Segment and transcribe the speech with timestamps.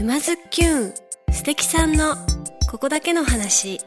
[0.00, 0.94] 沼津きゅん
[1.30, 2.16] 素敵さんの
[2.70, 3.82] ここだけの話。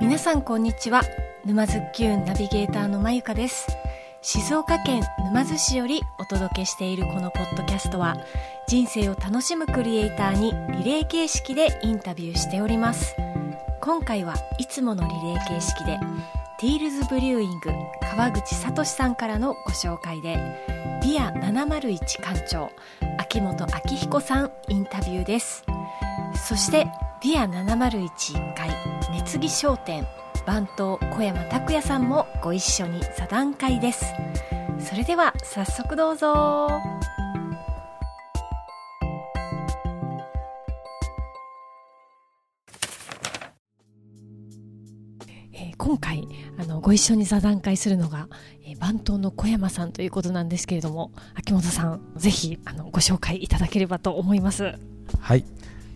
[0.00, 1.02] 皆さんこんにちは。
[1.44, 3.68] 沼津きゅんナビゲーターのまゆかです。
[4.22, 8.16] 静岡県沼津市よりお届けしているこのポッドキャストは
[8.66, 10.52] 人生を楽しむクリエイターに
[10.82, 13.14] リレー形式でインタビューしております。
[13.80, 16.00] 今回はいつものリレー形式で
[16.60, 17.70] ティールズブリューイング
[18.02, 20.36] 川口聡さんからのご紹介で
[21.02, 22.70] ビア701館長
[23.18, 25.64] 秋元明彦さんインタビューです。
[26.46, 26.86] そして
[27.22, 28.68] ビア7011階
[29.10, 30.06] 熱木商店
[30.46, 34.04] 番頭小山拓也さんもご一緒に座談会です。
[34.80, 36.68] それでは早速どうぞ。
[45.80, 48.28] 今回あのご一緒に座談会するのが、
[48.64, 54.74] えー番頭の小山さんということなんですけれども秋元さんぜひあのご紹介いただければと思います。
[55.18, 55.44] はい、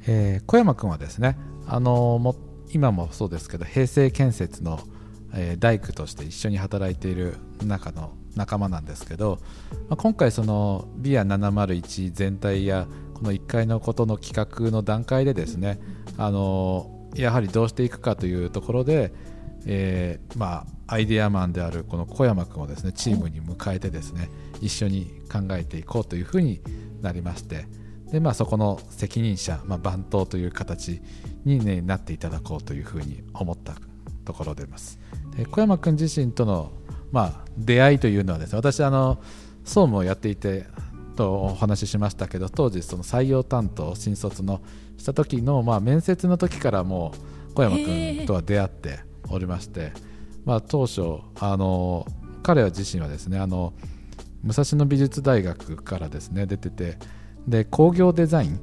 [0.07, 2.35] えー小山君はですね、あのも
[2.73, 4.81] 今もそうですけど平成建設の、
[5.35, 9.39] えー大工として一緒に働いている中の仲間なんですけど、
[9.91, 15.79] まあ、今回そのビア701全体やこの1階のことの企画の段階でですね、
[16.17, 19.13] あのやはりどうしていくかというところで、
[19.67, 24.29] えーまあ、アイデアマンであるこの小山君をですねチームに迎えてですね
[24.61, 26.61] 一緒に考えていこうというふうに
[27.01, 27.67] なりまして
[28.11, 31.01] で、まあ、そこの責任者、まあ、番頭という形
[31.45, 33.75] に、ね、なっていただこうというふうに思った
[34.25, 34.99] ところでます。
[35.37, 36.73] で小山君自身との、
[37.11, 39.19] まあ、出会いというのはですね私あの
[39.65, 40.67] 総務をやっていて
[41.17, 44.61] とお話ししましたけど当時その採用担当新卒の
[44.97, 47.13] した時の、まあ、面接の時からも
[47.51, 49.93] う小山君とは出会っておりまして、
[50.45, 52.07] まあ、当初あの
[52.43, 53.73] 彼は自身はですねあの
[54.43, 56.99] 武蔵野美術大学からですね出てて
[57.49, 58.61] で工業デザイン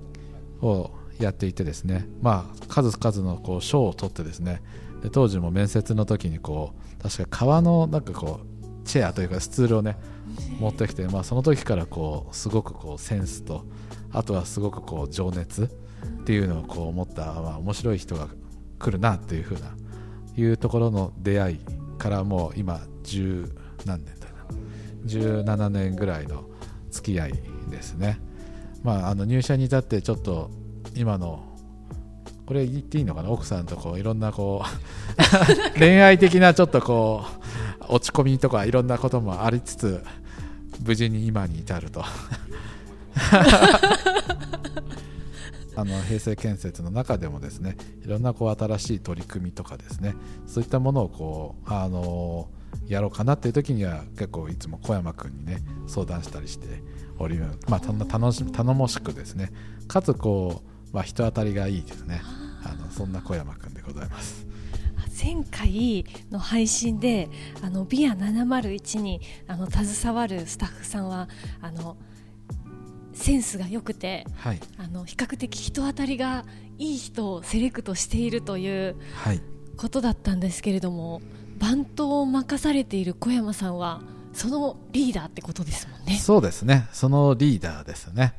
[0.62, 4.62] をやっていてですね、まあ、数々のこう賞を取ってですね
[5.02, 9.98] で当時も面接の時にこう確か革のなんかこうチェアというかスツールをね
[10.60, 13.66] 持ってきて、まあ、その時からこうすごくこうセンスと
[14.12, 18.28] あとはすごくこう情熱っていうのをこう持った、まあ、面白い人が
[18.80, 19.76] 来るなっていうふうな
[20.38, 21.60] いうところの出会い
[21.98, 23.52] からもう今十
[23.86, 24.32] 何年だな。
[25.06, 26.46] 17年ぐらいの
[26.92, 27.34] 付き合い
[27.70, 28.20] ですね、
[28.84, 30.52] まあ、あの入社に至ってちょっと
[30.96, 31.44] 今の
[32.46, 33.30] これ言っていいのかな？
[33.30, 34.70] 奥さんとこういろんなこう
[35.80, 37.24] 恋愛的なちょっとこ
[37.90, 40.04] う落ち込みとかいろんなこともありつつ
[40.86, 42.04] 無事に今に至ると。
[45.76, 50.16] あの平成建設の中でもですねいろんなこう新しい取り組みとかですね
[50.48, 52.50] そういったものをこうあの
[52.88, 56.68] やろうかなっていう時には結構いつも小山君にね相談したりして
[57.20, 59.52] おりまあたの楽し頼もしくですね
[59.88, 60.62] かつこ
[60.92, 62.22] う、まあ、人当たりがいいですね
[62.64, 64.52] あのそんな小山君でございます。
[65.24, 67.30] 前回の配信で
[67.62, 71.30] あのビア701にあの携わるスタッフさんは
[71.62, 71.96] あの
[73.14, 76.46] センスが良くてはい、あの比較的人当たりが
[76.78, 79.42] いい人をセレクトしているというはい。
[79.78, 81.22] ことだったんですけれども
[81.58, 84.02] 番頭を任されている小山さんは
[84.34, 86.16] そのリーダーってことですもんね。
[86.18, 86.88] そうですね。
[86.94, 88.34] そのリーダーですね。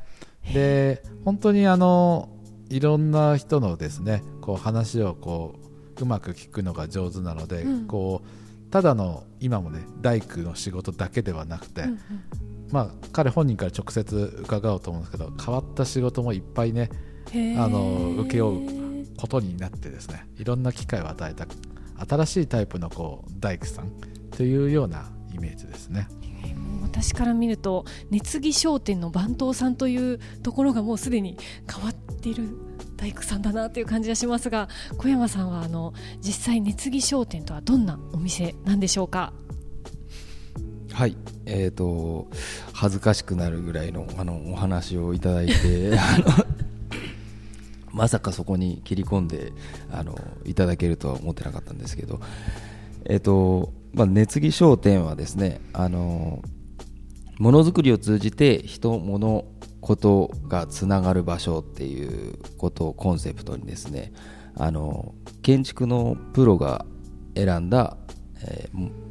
[0.53, 2.29] で本当にあの
[2.69, 5.55] いろんな人のですねこう話をこ
[5.97, 7.87] ううまく聞くのが上手なので、うん。
[7.87, 11.99] こうただの今もね大工の仕事だけではなくて、うんうん
[12.73, 16.89] まあ彼本人から直接伺おうと思うんですけど変わった仕事もいっぱいね
[17.57, 21.45] あの請け負うことになってですねいろんな機会を与えた
[22.09, 23.91] 新しいタイプのこう大工さん
[24.31, 26.07] というようなイメージですね。
[26.81, 31.37] 私から見ると熱木商店の番頭さんというところがもうすでに
[31.71, 32.49] 変わっている
[32.97, 34.67] 大工さんだなという感じがしますが
[34.97, 39.33] 小山さんはあの実際熱木商店とはどんなお店なんでしょうか？
[40.93, 42.27] はい、えー、と
[42.71, 45.53] 恥ずかしくなるぐらいのあのお話をいただいて
[45.97, 46.25] あの
[47.91, 49.53] まさかそこに切り込んで
[49.91, 50.15] あの
[50.45, 52.19] いただけるとは思ってなかったんですけど、
[53.05, 56.43] えーとまあ、熱木商店はですねあの
[57.39, 59.45] ものづくりを通じて人物
[59.81, 64.13] ことがつながる場所っていうことをコンセプトにですね
[64.55, 66.85] あの建築のプロが
[67.35, 67.97] 選んだ、
[68.43, 69.02] えー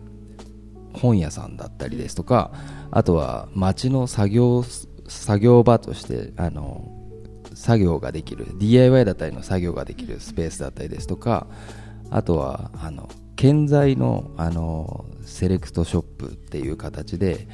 [0.94, 2.52] 本屋さんだったりですとか
[2.90, 4.64] あとは町の作業
[5.08, 6.90] 作業場としてあの
[7.54, 11.46] 作業ができる DIY だったりの作業ができるスペースだったりですとか
[12.10, 17.48] あとはあの建材のあのセレクトショップっていう形で、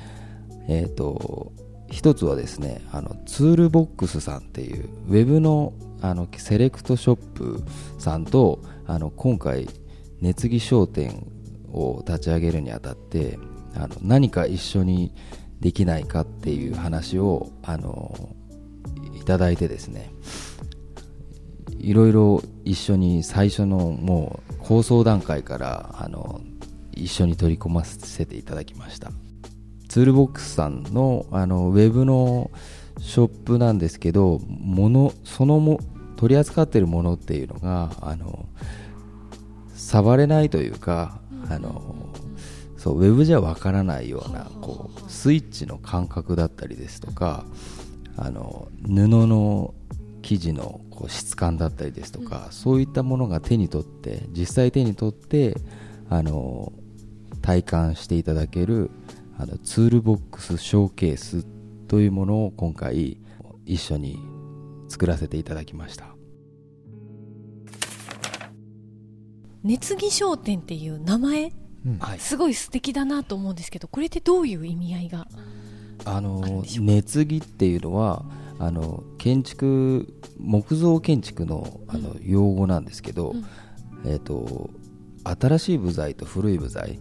[0.69, 1.53] えーと、
[1.91, 7.63] 一つはですねあのツールボックスさんっていうウェブのあのセレクトショップ
[7.99, 9.69] さんとあの今回
[10.21, 11.27] 熱木商店
[11.73, 13.39] を立ち上げるにあたって
[13.75, 15.13] あの何か一緒に
[15.61, 18.35] できないかっていう話をあの
[19.15, 20.13] いただいてですね
[21.79, 26.41] いろいろ一緒に最初のもう構想段階からあの
[26.93, 29.11] 一緒に取り込ませていただきました。
[29.89, 32.51] ツールボックスさんのあのウェブの
[33.01, 35.81] ショップなんですけどものそのも
[36.17, 38.47] 取り扱っているものっていうのがあの
[39.75, 42.09] 触れないというかあの
[42.77, 47.45] そうウェブじゃわからないようなこうスイッチの感覚だったりですとか
[48.17, 49.75] あの布の
[50.23, 55.57] 生地のこう質感だったりですとか、うん、そういったものが手に取って実際手に取って
[56.11, 56.73] あの
[57.43, 58.91] 体感していただける
[59.39, 61.47] あのツールボックスショーケース
[61.87, 63.19] というものを今回
[63.65, 64.19] 一緒に
[64.89, 66.18] 作らせていただきました
[69.65, 71.53] 熱木商店っていう名前、
[71.87, 75.27] うん、すごい素敵だなと思うんですけどこれってどういう意味合いが？
[76.05, 78.25] あの熱木っていうのは
[78.59, 83.45] あの建築木造建築のあの用語なんですけど、うん、
[84.05, 84.71] えーと、
[85.25, 87.01] 新しい部材と古い部材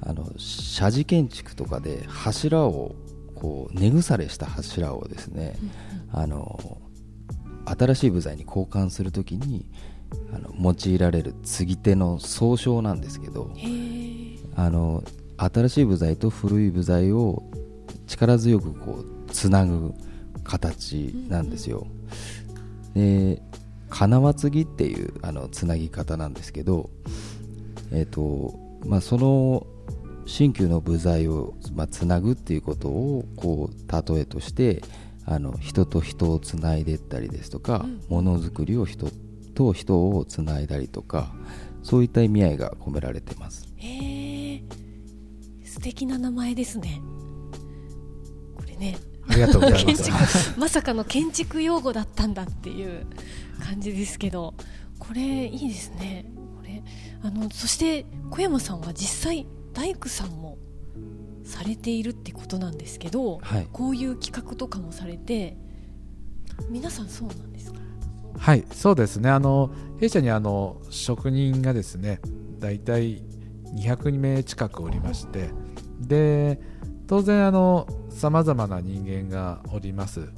[0.00, 2.94] あの斜地建築とかで柱を
[3.34, 5.56] こう根腐れした柱をですね、
[6.14, 6.78] うん、あの
[7.64, 9.70] 新しい部材に交換するときに
[10.34, 13.50] あの用いられる継ぎ手の総称なんですけど
[14.54, 15.02] あの
[15.36, 17.42] 新しい部材と古い部材を
[18.06, 19.94] 力強くこうつなぐ
[20.44, 21.86] 形なんですよ。
[22.94, 23.42] で
[23.88, 26.90] 金輪継ぎっていうあのつなぎ方なんですけど、
[27.90, 28.54] えーと
[28.86, 29.66] まあ、その
[30.24, 34.82] 新旧の部材を、まあ、つなぐっていうことをこう例えとして
[35.26, 39.08] あの人と人をつないでいったりですとかものづくりを人
[39.52, 41.32] と人をつないだりとか
[41.82, 43.68] そういった意味合いが込められてます。
[43.76, 44.62] へえ
[45.64, 47.00] 素敵な名前ですね。
[48.56, 48.96] これね。
[49.28, 50.54] ありがとうございます。
[50.58, 53.06] まさかの建築用語だったんだっていう
[53.60, 54.54] 感じですけど
[54.98, 56.26] これいいですね。
[56.58, 56.82] これ
[57.22, 60.58] あのそして小山さんは実際大工さんも
[61.44, 65.56] されているってことなんですけど、はい、こういう企画とかもされて
[66.70, 67.80] 皆さんそうなんですか？
[68.38, 69.30] はいそうですね。
[69.30, 72.20] あの弊社にあの職人がですね
[72.58, 73.22] 大体
[73.76, 75.50] 200名近くおりまして
[76.00, 76.60] で
[77.06, 80.28] 当然あのさまざまな人間がおります。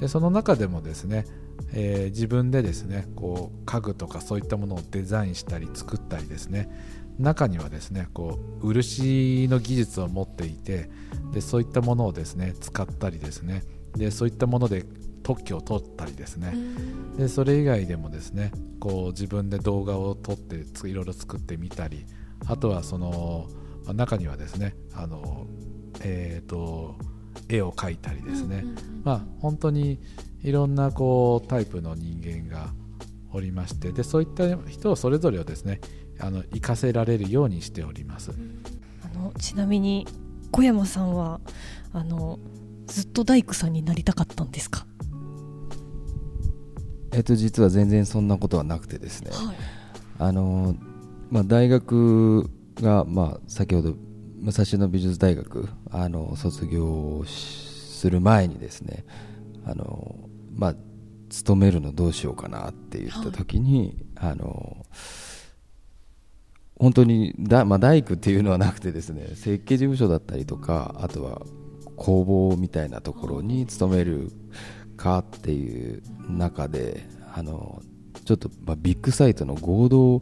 [0.00, 1.26] でその中でもですね、
[1.72, 6.70] えー、自分でですねこう家具とかそういったものをデザインしたり作ったりですね
[7.18, 10.90] 中にはですねこう漆の技術を持っていて
[11.32, 13.62] でそういったものをですね使ったりですね
[13.94, 14.84] でそういったもので
[15.24, 16.54] 特許を取ったりですね。
[17.18, 22.04] でそれ以外でもですねこう自分で動画を撮っていろいろ作ってみたり
[22.46, 23.48] あとはその、
[23.84, 25.46] まあ、中にはですねあの
[26.06, 26.96] えーと、
[27.48, 28.64] 絵を描いたりですね、
[29.04, 30.00] まあ、本当に
[30.42, 32.74] いろんなこうタイプの人間が
[33.32, 35.80] おりましてでそういった人をそれぞれをですね
[36.20, 38.32] あの活かせられるようにしております。
[39.04, 40.06] あのちなみに
[40.50, 41.40] 小山さんは
[41.92, 42.38] あの
[42.86, 44.86] ずっと大工さんになりたかったんですか？
[47.14, 49.56] えっと実は全然そんなことはなくてですね、はい、
[50.18, 50.74] あの
[51.30, 53.94] まあ、大学が、まあ、先ほど
[54.40, 59.04] 武蔵野美術大学あの卒業する前にですね
[59.64, 60.14] あの、
[60.54, 60.74] まあ、
[61.30, 64.86] 勤めるのどうしようかなって言った時に、はい、あの
[66.78, 71.42] 本当にだ、まあ、大工っていうのはなくてですね設計事務所だったりとかあとは
[71.96, 74.30] 工房みたいなところに勤める
[74.96, 77.82] かっていう中であの
[78.24, 80.20] ちょっと、まあ、ビッグサイトの合同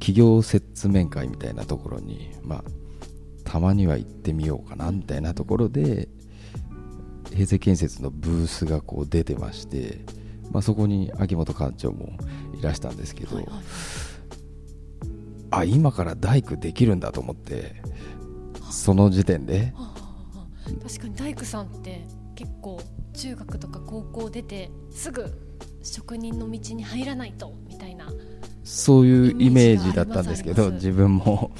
[0.00, 2.64] 企業説明会みたいなところに、まあ、
[3.44, 6.08] たまには行ってみようかなみたいなところで
[7.32, 10.00] 平成建設のブースがこう出てまして、
[10.50, 12.16] まあ、そこに秋元館長も
[12.58, 13.54] いらしたんですけど、はいはい、
[15.50, 17.82] あ今から大工できるんだと思って
[18.70, 19.72] その時点で。
[20.82, 22.04] 確かに大工さんって
[22.36, 22.80] 結構
[23.14, 25.32] 中学とか高校出てすぐ
[25.82, 28.12] 職人の道に入らないとみたいな
[28.62, 31.50] そういうイメージだったんですけど自分も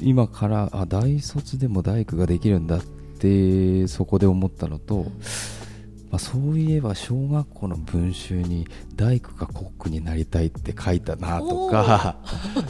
[0.00, 2.82] 今からあ大卒でも大工ができるんだっ
[3.18, 5.06] てそこで思ったのと、
[6.10, 12.18] まあ、そういえば小学校の文集に大工かコックになりたいって書いたなとか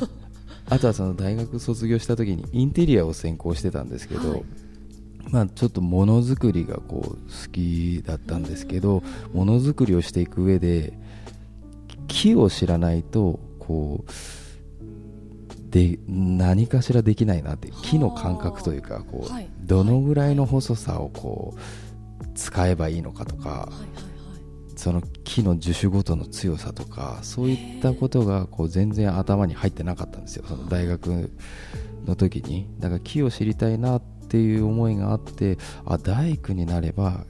[0.71, 4.43] あとはその大学卒業した時にインテリアを専攻してたんですけど、はい
[5.31, 9.03] まあ、ちょっとものづくりがこう好きだったんですけど
[9.33, 10.93] ものづくりをしていく上で
[12.07, 14.11] 木を知らないとこう
[15.71, 19.49] で何かしらできないなって木の感覚というかこう、はい。
[19.61, 23.69] どのぐらいの細さをこう使えばいいのかとか、
[24.77, 30.45] その木の樹種ごとの強さとかそういったことがこう全然頭に入ってなかったんですよ。
[30.47, 31.31] その大学
[32.07, 32.69] の時に。
[32.79, 37.25] だから木を知りたいなっていう思いがあってあ大工になれば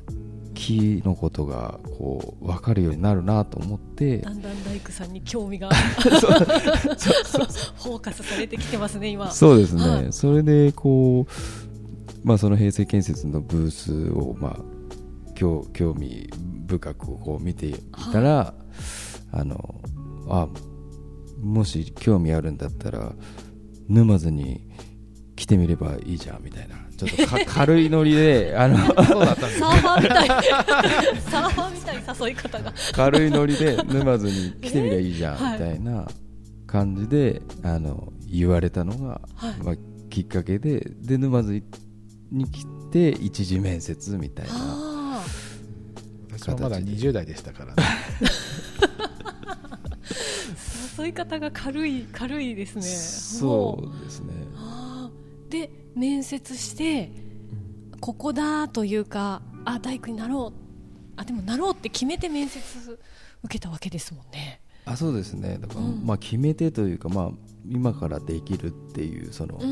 [0.56, 9.30] 木のことがこう分かるようになるなと思ってだんだん大工さんに興味が フォーカスされてきてますね今。
[9.30, 10.12] そうですね、はい。
[10.12, 16.30] それでこう、まあ、その平成建設のブースを、まあ、興興味
[16.66, 17.74] 深くこう見てい
[18.12, 18.54] たら、
[19.32, 19.74] あの
[20.28, 20.48] あ
[21.40, 23.12] もし興味あるんだったら
[23.88, 24.66] 沼津に
[25.36, 30.28] 来てみればいいじゃんみたいなちょっとか軽いノリであのそうだったんですサーファーみたい。
[30.28, 32.72] サーファーみたいな誘い方が。
[32.92, 35.52] 軽いノリで沼津に来てみりゃいいじゃんはい。
[35.52, 36.08] みたいな
[36.66, 39.62] 感じであの言われたのが、はい。
[39.62, 39.74] まあ、
[40.08, 41.62] きっかけでで沼津
[42.32, 44.52] に来て一次面接みたいな。
[44.54, 45.22] あ
[46.38, 47.82] 私もまだ20代でしたからね。
[50.96, 52.82] ー 誘い方が軽い軽いですね。
[52.82, 54.32] そうですね
[55.48, 57.10] で面接して
[58.00, 60.66] ここだというかあ大工になろう。
[61.18, 62.60] あでもなろうって決めて面接
[63.42, 64.60] 受けたわけですもんね。
[64.84, 65.58] あそうですね。
[65.60, 66.06] だから、うん。
[66.06, 67.30] まあ、決めてというか、まあ、
[67.68, 69.70] 今からできるっていうその、うん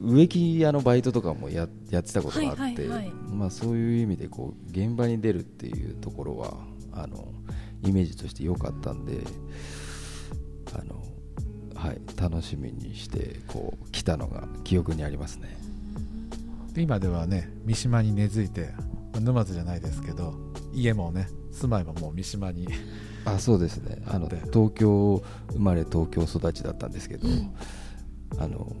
[0.00, 0.14] うん。
[0.14, 3.12] 植木屋のバイトとかもややってたことがあって、はいはいはい。
[3.32, 6.54] まあ、そういう意味でこう現場に出るっていうところは
[6.92, 7.26] あの
[7.82, 9.18] イメージとして良かったんで
[10.72, 11.02] あの、
[11.80, 15.56] はい、楽しみにしてこう来たのが記憶にありますね。
[16.74, 18.72] で今ではね三島に根付いて
[19.12, 20.34] まあ沼津じゃないですけど
[20.72, 22.68] 家もね住まいももう三島に
[23.24, 24.02] あそうですね。
[24.06, 24.40] あので。
[24.52, 25.22] 東京
[25.52, 27.50] 生まれ東京育ちだったんですけど、うん。
[28.38, 28.76] あの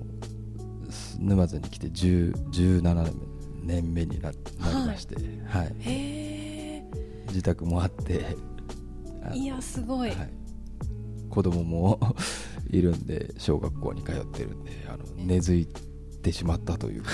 [0.90, 3.12] す沼津に来て10 17
[3.62, 5.16] 年目にななりまして、
[5.46, 5.74] はい。
[5.80, 6.50] へえ
[7.28, 8.36] 自宅もあって
[9.34, 10.30] いやすごい、はい、
[11.28, 12.00] 子供も
[12.72, 15.66] いるんで小学校に通ってるんであの根付い
[16.22, 17.10] てしまったというか。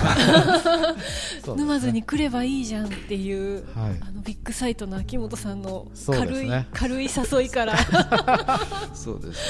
[1.44, 3.96] そうね沼津に来ればいいじゃんっていう、はい。
[4.00, 7.76] あのビッグサイトの秋元さんのそうです軽い、ね軽い誘いから。
[8.94, 9.40] そうです。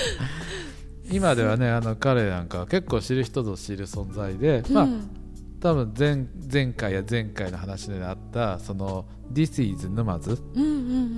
[1.10, 5.10] 今ではねあの彼なんかは結構知る人ぞ知る存在で、まあうん
[5.58, 10.72] 多分前前回や前回の話であったその「This is 沼津うんうんう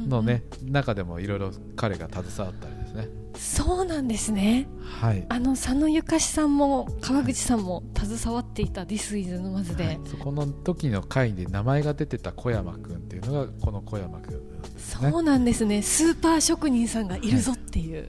[0.07, 3.09] ん」のね、中でもいろいろ彼が携わったりですね。
[3.37, 4.67] そうなんですね。
[5.01, 5.25] はい。
[5.29, 10.01] あの佐野ゆかしさんも川口さんも携わっていた「This is 沼津で」はい。
[10.07, 14.41] そこの時の回で名前が出てた小山君っていうのがこの小山君
[14.77, 15.83] そうなんですね。
[15.83, 18.09] スーパー職人さんがいるぞっていう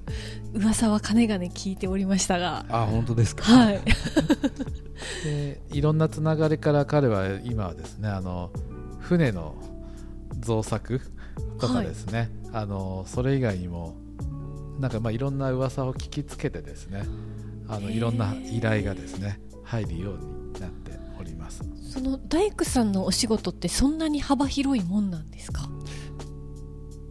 [0.53, 2.65] 噂はかねがね聞いておりましたが。
[2.69, 3.43] あ本当ですか？
[3.43, 3.81] はい。
[5.23, 8.49] でいろんなつながりから彼は今はですねあの
[8.99, 9.55] 船の
[10.39, 11.01] 造作
[11.59, 13.93] とかですね、あのそれ以外にも
[14.79, 17.03] なんかまあいろんな噂を聞きつけてですね
[17.67, 21.63] あのいろんな依頼がですね入るようになっております。
[21.91, 25.69] その大工さんのお仕事ってそんなに幅広いもんなんですか？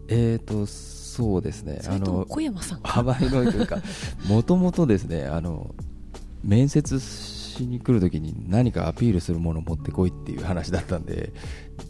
[0.08, 1.80] えーとそうですね。
[1.87, 2.88] あの小山さんか？
[2.88, 3.82] 幅広いというか
[4.28, 5.75] もともとですねあの
[6.42, 11.32] 面接しに来るときに何かアピールするものを持ってこいっていう話だったんで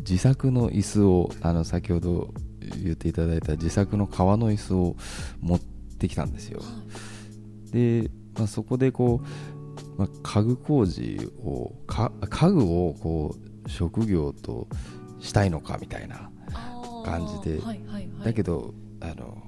[0.01, 2.33] 自作の椅子をあの先ほど
[2.83, 4.97] 言っていただいた自作の革の椅子を
[5.41, 6.61] 持ってきたんですよ。
[7.73, 13.35] で、まあ、そこでこう、まあ、家具工事をか家具をこ
[13.65, 14.69] う職業と
[15.21, 16.31] したいのかみたいな
[17.05, 17.61] 感じで。
[17.61, 19.43] はいはいはい、だけどあの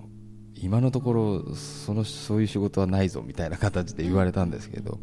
[0.62, 4.98] 今のところそのそういう仕事はないぞみたいな形で言われたんですけど、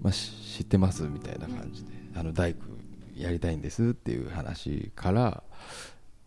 [0.00, 2.60] まあ、し知ってますみたいな感じであの大工
[3.14, 5.42] やりたいんですっていう話から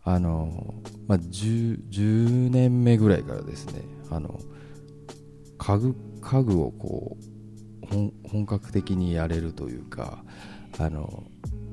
[0.04, 0.74] あの、
[1.06, 4.40] まあ、10, 10年目ぐらいからですねあの
[5.58, 7.16] 家具家具をこ
[7.82, 10.22] う本本格的にやれるというか
[10.78, 11.24] あの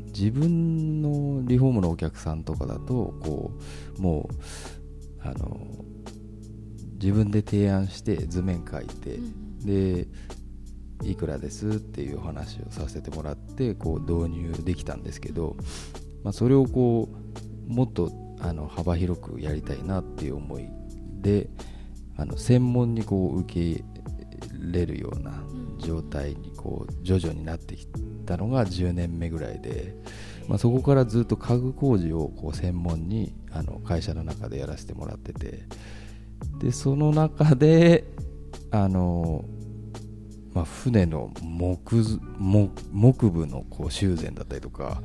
[0.07, 3.51] 自分のリフォームのお客さんとかだとこ
[3.97, 5.59] うもうあの
[6.93, 9.19] 自分で提案して図面描いて、
[9.63, 10.07] で
[11.03, 15.55] いくらですっていう話をさせてもらってこう導入できたんですけど、
[16.23, 20.67] まあ、それをこうもっとあの幅広くやりたいなっていう思い
[21.21, 21.49] で
[22.17, 23.83] あの専門にこう受け
[24.71, 25.43] れるような
[25.79, 27.87] 状態にこう徐々になってき
[28.25, 29.95] たのが10年目ぐらいで、
[30.47, 35.63] まあ、そこからずっと家具工事をこう専門にあの会社の中でやらせてもらってて
[36.59, 38.05] でその中で
[38.71, 39.45] あの、
[40.53, 42.19] まあ、船の木
[42.91, 45.01] 木部のこう修繕だったりとか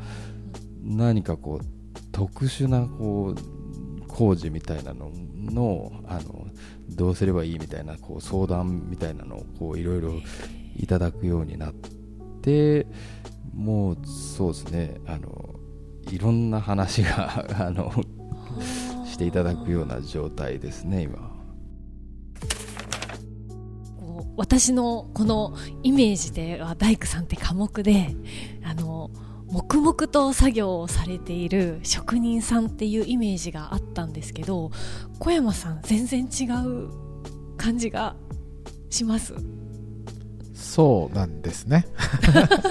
[0.82, 1.81] 何かこう
[2.12, 6.46] 特殊なこう工事みたいなののあの
[6.90, 10.12] どうすればいいみたいなこう相談みたいなのをいろいろ
[10.76, 11.74] いただくようになっ
[12.42, 12.86] て
[13.54, 15.54] もうそうですねあの
[16.10, 17.92] いろんな話があの
[19.06, 21.32] していただくような状態ですね今。
[24.36, 28.14] 私のこのイメージでは大工さんって寡黙で
[28.64, 29.10] あの
[29.52, 34.70] 黙々と作業をされている職人さんっていうイメージがあったんですけど
[35.18, 36.88] 小山さん全然違う
[37.58, 38.16] 感じが
[38.88, 39.34] します。
[40.54, 41.86] そうなんですね。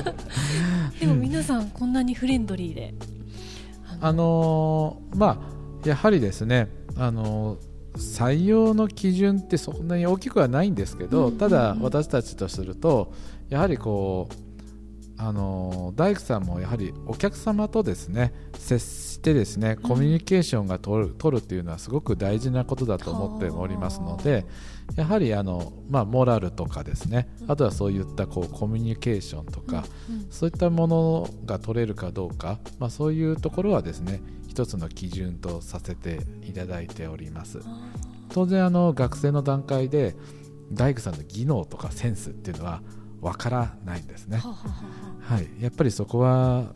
[1.00, 2.96] でも皆さんこんなにフレンドリーで。
[4.00, 5.40] あのー、ま
[5.84, 13.12] あやはりですねあのー採用の基準ってそんなに大きくはないんですけど、ただ私たちとすると
[13.50, 14.34] やはりこう
[15.24, 24.48] あの大工さんもやはりお客様とですね接してですねコミュニケーションが取る,、取るっていうのはすごく大事なことだと思っておりますので
[24.96, 29.86] やはりあの、まあ、モラルとかですねあとはそういったこうコミュニケーションとか、
[30.32, 37.60] そういったものが取れるかどうか、まあ、そういうところはですね一つの基準とさせていただいております。
[38.30, 40.16] 当然あの学生の段階で
[40.72, 42.82] 大工さんの技能とかセンスっていうのは
[43.22, 44.42] わからないんですね。
[45.22, 46.74] はい、やっぱりそこは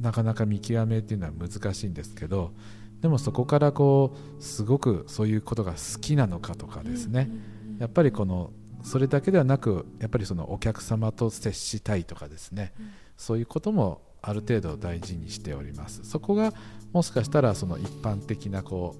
[0.00, 2.52] なかなか見極めっていうのは難しいんですけど
[3.00, 7.30] でもそこからこうすごくそういうことが好きなのかとかですね、
[7.78, 12.72] やっぱりこのそれだけではなくやっぱりそのお客様と接したいとかですね、
[13.16, 16.04] そういうこともある程度大事にしております。
[16.04, 16.52] そこが
[16.92, 18.96] もしかしたらその一般的なこ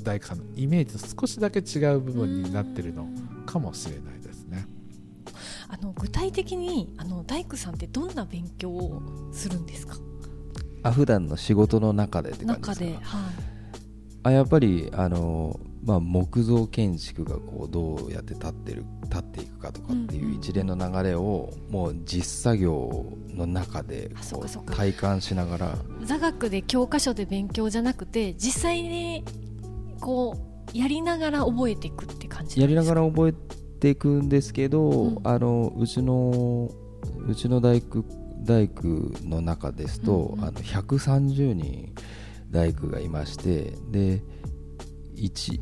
[0.00, 3.06] う大工さんのイメージと少しだけ違う部分になってるの
[3.46, 4.21] かもしれない
[5.72, 9.96] あの具体的にあの大工さんってどんな勉強をするんですか？
[10.82, 12.74] あ普段の仕事の中でって感じですか？
[12.74, 13.00] 中で、はい、
[14.24, 25.78] あやっぱりあの、まあ、木造建築がこうどうやって立ってる立っていくかとかっていう一連の流れを、もう実作業の中でこう体感しながら。
[26.04, 29.24] 座学で教科書で勉強じゃなくて実際に
[30.00, 30.36] こ
[30.74, 33.34] うやりながら覚えていくって感じやりながら覚え
[33.82, 36.70] ていくんですけど、うん、あのうちの
[37.26, 38.04] うちの大工
[38.44, 41.92] 大工の中ですと、うんうん、あの130人
[42.50, 44.22] 大工がいましてで
[45.16, 45.60] 1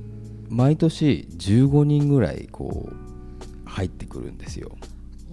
[0.51, 4.77] 毎年15人ぐらいこう入ってくるんですよ。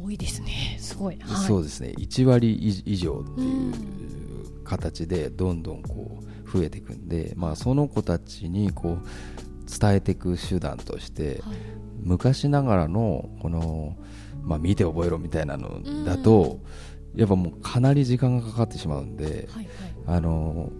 [0.02, 0.78] 多いですね。
[0.80, 1.94] すごい、はい、そうですね。
[1.98, 2.54] 1割
[2.86, 13.96] 以上っていう形でどんどんこう増えていくんで、まあ、その子たちにこう伝えていく手段として、はい昔ながらのこの、
[14.44, 16.60] まあ、見て覚えろみたいなのだと、
[17.16, 19.66] やっぱもうかなり時間がかかってしまうんで、はい
[20.06, 20.72] はい、あの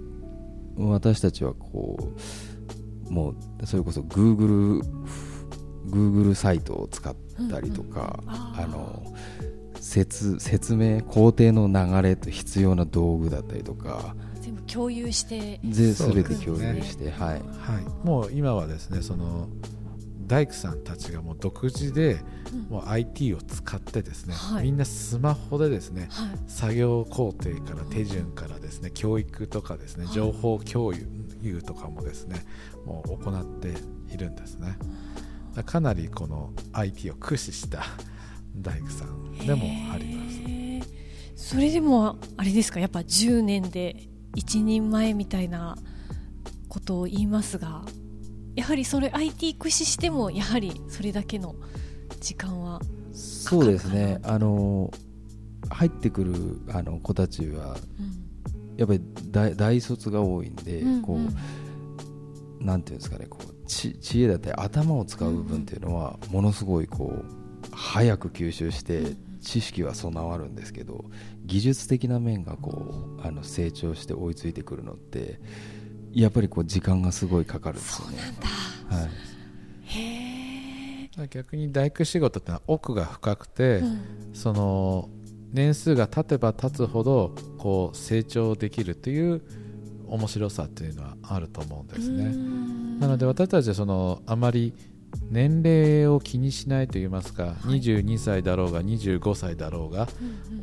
[0.78, 1.98] 私たちはこ
[3.10, 4.84] うもうそれこそ Google,
[5.88, 7.16] Google サイトを使っ
[7.50, 9.16] たりとか、うんうん、あの
[9.80, 15.60] 説説明工程の流れと必要な道具だったりとか全部共有して。
[15.64, 17.42] 全て共有して、ね、はい、はい、
[18.06, 19.48] もう今はですねその
[20.28, 22.20] 大工さんたちがもう独自で、
[22.70, 30.94] もう IT を使ってですね、はい、みんなスマホでですね、はい、作業工程から手順からですね教育とかですね情報共
[31.42, 32.46] 有とかもですね
[32.86, 33.74] もう行って
[34.14, 34.78] いるんですね。
[35.66, 37.84] かなりこの IT を駆使した
[38.56, 40.30] 大工さんでもありま
[41.36, 41.50] す。
[41.50, 42.80] それでもあれですか？
[42.80, 45.78] やっぱ10年で一人前みたいな
[46.68, 47.84] ことを言いますが
[48.58, 51.56] やはりそれ IT 駆使してもやはりそれだけの
[52.20, 52.82] 時間は
[53.14, 54.20] そうですね。
[54.24, 54.92] あの
[55.70, 56.34] 入ってくる
[56.74, 57.78] あの子たちは、
[58.78, 61.20] やっぱり大大卒が多いんで、うんうん、こ
[62.62, 67.26] うなんていうんですかねこう知知恵だったり頭を使う部分っていうのは、ものすごいこう
[67.72, 69.04] 早く吸収して
[69.40, 71.06] 知識は備わるんですけど
[71.46, 75.40] 技術的な面がこうあの成長して追いついてくるのって
[76.14, 78.18] やっぱりこう時間がすごいかかるんですよね。
[78.90, 79.10] はい、
[79.86, 84.02] へ逆に大工仕事ってのは奥が深くて、うん、
[84.34, 85.10] その
[85.52, 89.42] 年数が経てば経つほどこう成長できるという
[90.08, 92.26] 面白さっていうのはあると思うんですね。
[93.00, 94.74] なので私たちはそのあまり
[95.30, 97.80] 年齢を気にしないといいますか、はい。
[97.80, 100.08] 22歳だろうが25歳だろうが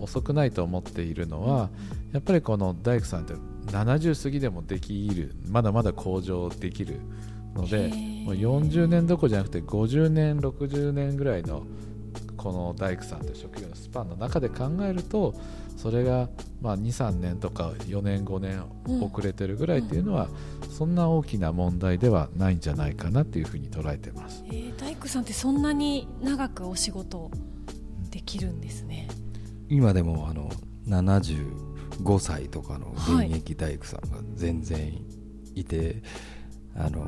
[0.00, 1.70] 遅くないと思っているのは
[2.12, 3.34] やっぱりこの大工さんって
[3.66, 7.00] 70過ぎでもできるまだまだ向上できる
[7.54, 7.88] ので
[8.24, 11.64] もう40年どころじゃなくて50年60年ぐらいの
[12.36, 15.34] この大工さんという職業のスパンの中で考えると
[15.76, 16.28] それが
[16.60, 20.28] まあ23年とか4年5年うん遅れてるぐらいっていうのは
[20.70, 24.44] そんな大きな問題ではないんじゃないかなっていうふうに捉えてます。
[24.48, 27.30] えー大工さんってそんなに長くお仕事
[28.10, 29.08] できるんですね。
[29.68, 30.50] 今でもあの
[32.00, 35.00] 75歳とかの現役大工さんが全然
[35.54, 36.02] いて、
[36.76, 37.06] あの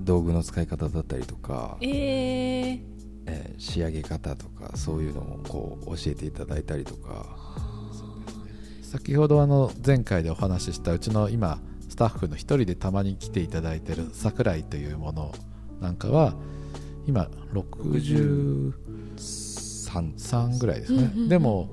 [0.00, 2.80] 道具の使い方だったりとか、えー、
[3.26, 7.26] えー仕上げ方とかそういうのをこう教えていただいたりとか。
[8.88, 15.30] 先ほどあの前回でお話ししたうちの今スタッフの一人でたまに来ていただいてる桜井というもの
[15.78, 16.34] なんかは
[17.06, 18.72] 今63
[19.86, 21.28] 3ぐらいですね、うんうんうん。
[21.28, 21.68] でも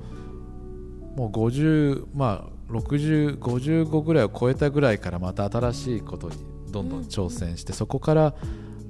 [1.15, 6.35] もう50まあ6055ぐらいを超えたぐらいからまた新しいことに
[6.71, 8.35] どんどん挑戦して、そこから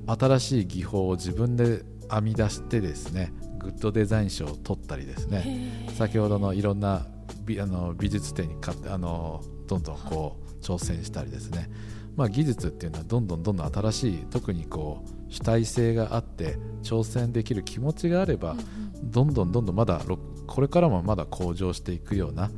[0.07, 7.07] 新しい技法を自分で編み出してですねグッドデザイン賞を取ったりですね、先ほどのいろんな
[7.45, 11.69] 美あの美術展にかあのどんどんこう挑戦したりですね、
[12.15, 22.49] まあ、技術っていうのはどんどんどんどん新しい特にこう主体性があって挑戦できる気持ちがあれば、うんどんどんどんどんまだろこれからもまだ向上していくような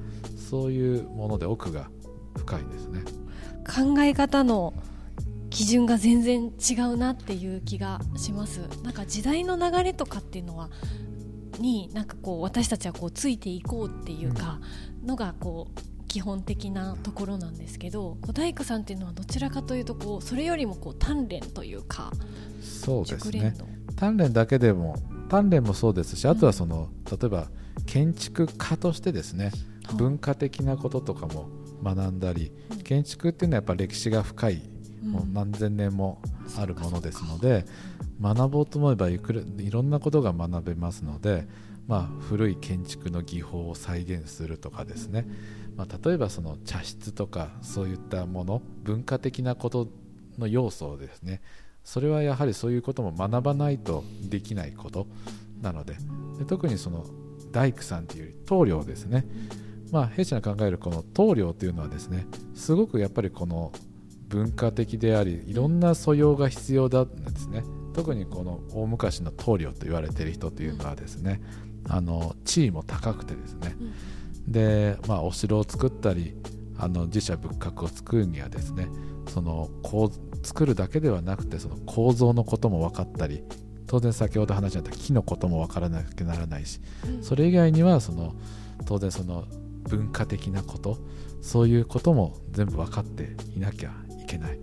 [0.50, 1.90] そういうもので奥が
[2.36, 3.04] 深いんですね。
[3.66, 4.74] 考え方の
[5.50, 8.62] 基準が全然違うなっていう気がします。
[8.84, 10.70] なんか時代の流れとかっていうのは
[11.60, 14.60] になんかこう私たちはこうついていこうっていうか
[15.04, 22.12] のがこう基本的なところなんですけど小大工さんっていうのはどちらかというとこうそれよりもこう鍛錬というか
[22.60, 23.54] そうですね。
[23.96, 24.96] 鍛錬だけでも
[25.30, 27.50] 鍛錬もそうですしあとはその、例えば
[27.86, 29.52] 建築家としてですね
[29.86, 29.96] はい。
[29.96, 31.50] 文化的なこととかも
[31.84, 32.78] 学んだりうん。
[32.80, 34.64] 建築っていうのはやっぱ歴史が深い
[35.04, 36.20] もううん何千年も
[36.58, 37.64] あるものですので
[38.20, 41.48] 学ぼうと思えばいくらいろんなことが学べますので、
[41.88, 45.28] まあ、古い建築の技法を再現するとかですね、
[45.78, 49.88] まあ、例えばその茶室とかそういったもの文化的なこと
[50.38, 51.42] の要素ですね。
[51.84, 55.08] それはやはりそういうことも学ばないとできないこと
[55.62, 55.96] なので
[56.38, 57.06] で特にその
[57.54, 59.26] 大工さんというより棟梁ですね、
[59.94, 63.72] まあ、弊社の考えるこの棟梁というのはですねすごくやっぱりこの
[64.28, 67.64] 文化的でありいろんな素養が必要だんですね。
[67.94, 71.42] 特にこの大昔の棟梁と言われている人というのはですね
[71.90, 73.76] あの地位も高くてですね
[74.48, 76.36] で、まあ、お城を作ったり
[76.78, 78.88] あの自社仏閣を作るにはですね
[79.28, 83.44] そのこう作るだけではなくてその構造のことも分かったり
[83.88, 87.24] 当然先ほど話にあった木のことも分からなきゃならないしうん。
[87.24, 88.36] それ以外にはその
[88.86, 89.46] 当然その
[89.90, 90.98] 文化的なこと
[91.42, 94.60] そういうことも全部分かっていなきゃいけない。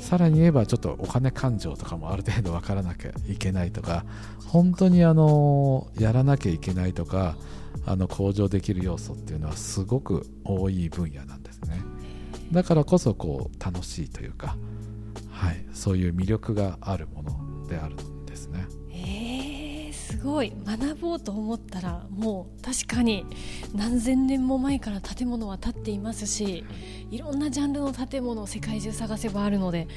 [0.00, 4.04] さらに言えばちょっとお金勘定とかもある程度分からなきゃいけないとか
[4.46, 7.36] 本当にあのやらなきゃいけないとか
[7.86, 11.82] あの向上できる要素っていうのはすごく多い分野なんですね。
[12.52, 14.56] だからこそこう楽しいというか、
[15.30, 18.66] はい、そういう魅力があるものであるんですね。
[18.90, 20.52] えー、すごい。
[20.64, 23.24] 学ぼうと思ったらもう確かに
[23.74, 26.64] 何千年も前から建物は建っていますし
[27.10, 29.88] いろんなジャンルの建物を世界中探せばあるので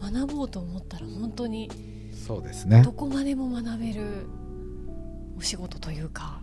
[0.00, 1.70] 学ぼうと思ったら本当に
[2.12, 2.82] そうですね。
[2.82, 4.26] どこまでも学べる
[5.36, 6.40] お仕事というか、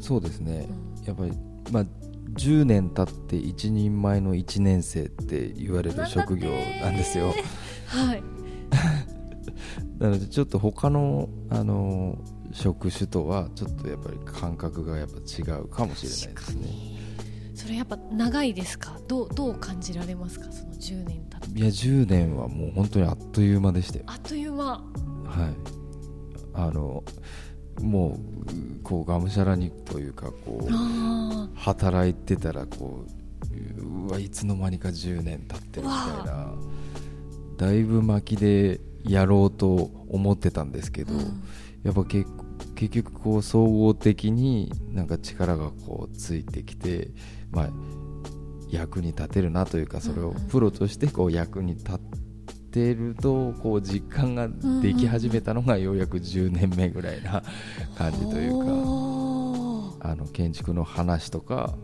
[0.00, 0.68] そうですね。
[1.00, 1.04] うん。
[1.06, 1.32] やっぱり、
[1.72, 1.84] まあ、
[2.34, 6.48] 10年経って一人前の1年生って言われる職業
[6.82, 7.34] なんですよ。
[7.86, 8.22] はい。
[9.98, 12.16] なのでちょっと他のあの
[12.52, 16.66] 職種とはちょっとやっぱり感覚がやっぱ違うかもしれないですね。
[17.54, 18.98] それやっぱ長いですか？
[19.06, 20.50] どうどう感じられますか？
[20.50, 21.60] その10年経って。
[21.60, 24.04] いや10年はもう本当にあっという間でしたよ。
[24.06, 24.64] あっという間。
[24.64, 24.82] はい。
[26.54, 27.04] あの
[27.80, 33.04] もうこうがむしゃらにというかこうあ働いてたらこ
[33.78, 36.54] ううわいつの間にか10年経ってるみたいな
[37.56, 41.42] だいぶ巻きでやろうと思ってたんですけど、うん。
[41.82, 42.26] やっぱ結
[42.74, 47.10] 結局こう総合的になんか力がこうついてきて、
[47.50, 47.70] まあ、
[48.70, 52.29] 役に立てるなというかそれをプロとしてこう役に立って
[52.72, 54.48] るとこう実感が
[54.80, 57.42] でき始めたのがようやく10年目ぐらいな
[57.96, 59.20] 感じというか。
[60.02, 61.74] あの建築の話とか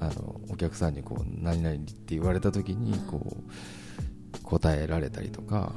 [0.00, 5.72] あのお客さんにこう何々って言われた時にこう答えられたりとか、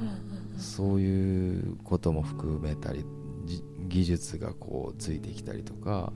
[0.58, 3.04] そういうことも含めたり
[3.88, 6.12] 技術がこうついてきたりとか、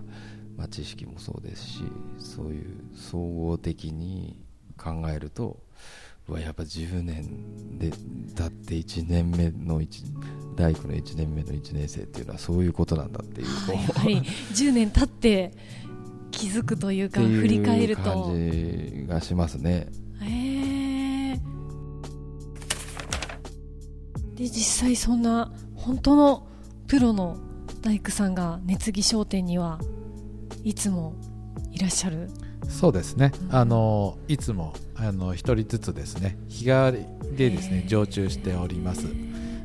[0.57, 1.85] まあ、知識もそうですし
[2.19, 4.39] そういう総合的に
[4.77, 5.63] 考えると
[6.29, 9.81] はやっぱ10年で経って1年目の
[10.55, 13.47] 大工の1年目の1年生っていうのはそういうことなんだっていう。
[13.47, 14.23] はい、はい、
[14.55, 15.53] 10年経って
[16.31, 18.03] 気づくというか振り返ると。
[18.03, 19.89] 感じがしますね。
[20.21, 21.37] へ
[24.37, 26.47] で実際そんな本当の
[26.87, 27.39] プロの
[27.81, 29.79] 大工さんが熱木商店には
[30.65, 31.15] いつも
[31.71, 32.31] いらっしゃる？
[32.69, 36.37] そうですね、うん、あのいつもあの1人ずつですね。
[36.49, 37.05] 日替わり
[37.37, 39.07] でですね常駐しております。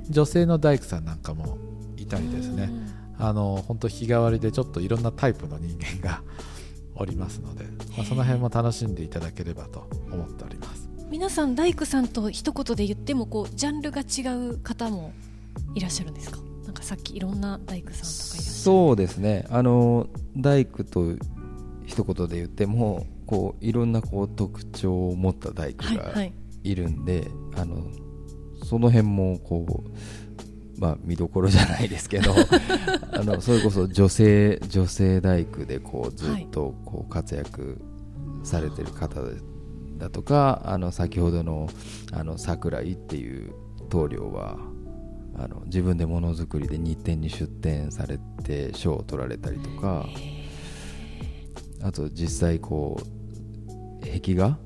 [0.10, 1.58] 女性の大工さんなんかも
[1.98, 2.70] いたりですね。
[3.20, 6.22] あの本当日替わりでちょっといろんなタイプの人間が
[6.96, 7.66] おりますので、
[7.98, 10.88] まあ、その辺も楽しんでいただければと思っております。
[11.10, 15.14] 皆さん大工さんと一言で言ってもこうジャンルが違う方も
[15.74, 16.40] いらっしゃるんですか？
[16.66, 18.44] なんかさっきいろんな大工さんとかいらっしゃる。
[18.44, 19.46] そうですね。
[19.50, 21.16] あの大工と
[21.88, 26.14] 一言で言ってもこういろんなこう特徴を持った大工が
[26.64, 27.84] いるんで、はいはい、あの
[28.64, 29.66] その辺もこ
[30.78, 32.34] う、まあ、見どころじゃないですけど
[33.14, 37.82] あのそれこそ女性女性大工でこうずっとこう活躍
[38.44, 39.22] されてる方
[39.98, 41.68] だとか、あの先ほどの
[42.12, 43.52] あの桜井っていう
[43.90, 44.58] 棟梁は
[45.36, 50.06] あの自分でものづくりで日展に出展されて賞を取られたりとか
[51.82, 54.58] あと実際こう壁画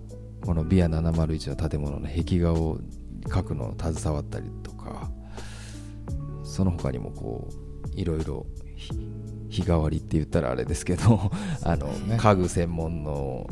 [0.44, 2.80] このビア701の建物の壁画を
[3.26, 5.10] 描くのを携わったりとか
[6.44, 7.50] その他にもこ
[7.96, 8.46] ういろいろ
[9.52, 11.30] 日替わりって言ったらあれですけど
[11.64, 13.48] あの、ね、家具専門の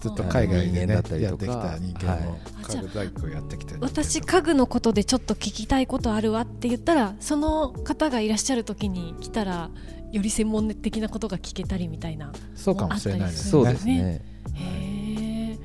[0.00, 9.70] ずっと海外で、ね、だったりとかやってきた人間も、家具大工やってきて私家具のことでちょっと聞きたいことあるわって言ったらその方がいらっしゃる時に来たら
[10.12, 13.74] より専門的なことが聞けたりみたいなそうかもしれないですね。
[13.76, 14.22] すね。
[14.54, 15.58] へえ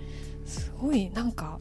[0.45, 1.09] すごい。
[1.09, 1.59] なんか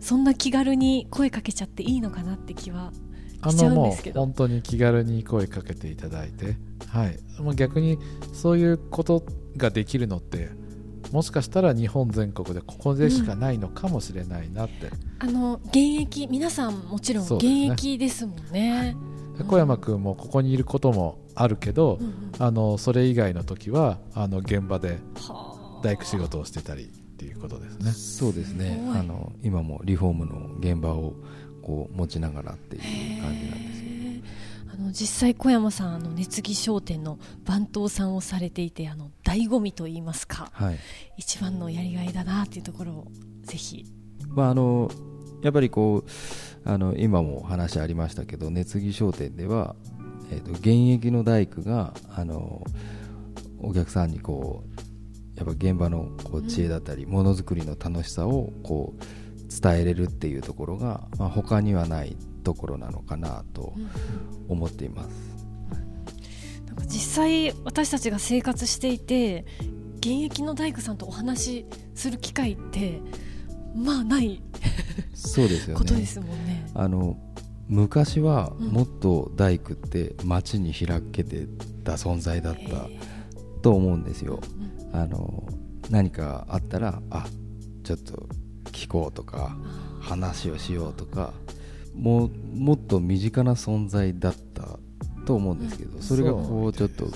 [0.00, 2.92] そんな気軽に声かけちゃっていいのかなって気は
[3.40, 6.56] あのもう本当に気軽に声かけていただいて、
[6.88, 7.98] はい、もう逆に
[8.32, 9.24] そういうこと
[9.56, 10.50] ができるのって
[11.12, 14.86] もしかしたら日本全国でここでしかないのかもしれないなって、
[15.22, 18.96] うん、あの現役皆さんもちろん現役ですもんね。
[19.48, 24.98] 小山君もここにいることもあるけど、うん、あのそれ以外の時はあの現場で
[25.82, 27.92] 大工仕事をしてたりっていうことですね。
[27.92, 31.14] そうですねあの今もリフォームの現場を
[31.62, 33.96] こう持ちながらっていう感じなんですけど。
[34.68, 40.78] あの実際小山さんあの熱木商店の番頭さんをされていてあの醍醐味といいますか、はい、
[41.16, 43.06] 一番のやりがいだなっていうところを
[43.42, 43.86] ぜひ。
[44.28, 44.90] まああの
[45.42, 49.76] やっぱりこうあの今も話ありましたけど熱木商店では、
[50.30, 52.64] えーと、現役の大工があの
[53.60, 59.02] お客さんにこうやっぱ現場のこう知恵だったりものづくりの楽しさをこう
[59.62, 63.74] 伝えれるっていうところが、まあ、他にはないところなのかなと
[64.48, 65.08] 思っています、
[66.66, 69.44] なんか実際私たちが生活していて
[69.96, 73.00] 現役の大工さんとお話しする機会って
[73.74, 74.42] まあない
[75.14, 75.78] そうですよね。
[75.78, 76.66] ことですもんね。
[76.74, 77.16] あの
[77.68, 81.46] 昔はもっと大工って街に開けて
[81.84, 82.88] た存在だった
[83.62, 84.40] と思うんですよ、
[84.92, 85.48] あの
[85.90, 87.26] 何かあったらあ
[87.82, 88.28] ちょっと
[88.66, 89.56] 聞こうとか
[90.00, 91.32] 話をしようとか
[91.94, 94.78] ももっと身近な存在だった
[95.24, 97.08] と思うんですけどそれがこうちょっと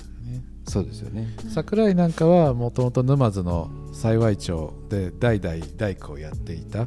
[0.66, 1.26] そうですよね。
[1.52, 6.86] 桜井なんかはもともと沼津の幸町で代々大工をやっていた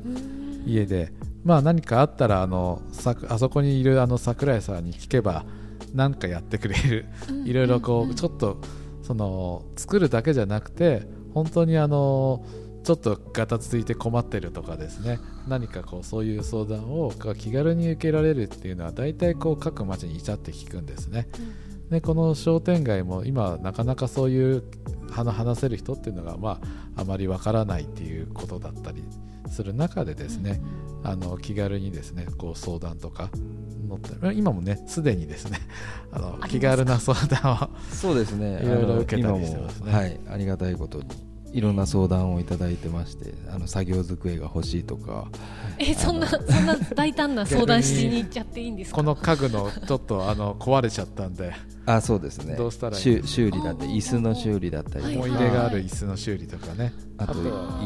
[0.66, 1.12] 家で、
[1.44, 2.82] まあ、何かあったらあの
[3.28, 5.46] あそこにいるあの桜井さんに聞けば
[5.94, 7.06] 何かやってくれる。
[7.46, 8.58] いろいろこうちょっと
[9.02, 11.04] その作るだけじゃなくて
[11.34, 12.46] 本当にあの
[12.84, 15.20] ちょっとガタついて困ってるとかですね。
[15.48, 24.64] 何かこうそういう相談を気軽に受けられるっていうのは大体こう各町にいちゃって聞くんですね、うん、でこの商店街も今なかなかそういう
[25.12, 26.62] 話せる人っていうのが、ま
[26.96, 29.04] あ、あまりわからないっていうことだったり
[29.54, 30.62] する中でですね、
[31.04, 33.30] うん、あの気軽にですねこう相談とか
[33.88, 35.60] 乗って今もねすでにですね
[36.12, 38.60] あの気軽な相談をそうですね。
[38.64, 39.92] いろいろ受けたりしてますね。
[39.92, 41.06] はいありがたいことに
[41.54, 45.28] いろんな相談をいただいてましてあの作業机が欲しいとか。
[45.80, 48.98] えそんなそんな大胆な 相談しに行っちゃっていいんですか？
[48.98, 51.54] この家具のちょっとあの壊れちゃったんで。
[51.86, 52.56] あそうですね。
[52.56, 56.94] どうしたらいい修修理だってあ椅子の修理だったり思い入れがある椅子の修理とかね。
[57.18, 57.34] あと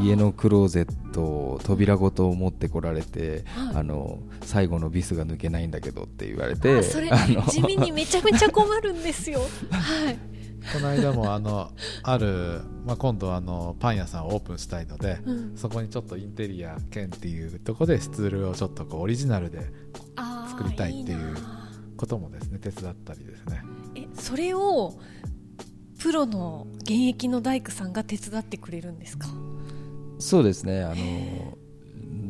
[0.01, 3.75] 家のクローゼットを扉ごと持ってこられて、はい。
[3.77, 9.39] あの最後のビスが抜けないんだけどって言われてあそれあの地味にめちゃめちゃ困るんですよ。
[9.71, 10.17] はい
[10.73, 11.71] この間もあの
[12.03, 15.57] ある、まあ、今度あのパン屋さんをオープンしたいので、うん。
[15.57, 19.71] そこにちょっとインテリア兼っていうところでスツールをちょっとこうオリジナルで
[20.49, 23.61] 作りたいっていうなこともですね手伝ったりですね。
[23.95, 24.99] えそれを
[25.99, 29.27] プロの現役の大工さんが手伝ってくれるんですか？
[30.19, 30.83] そうですね。
[30.83, 31.57] あの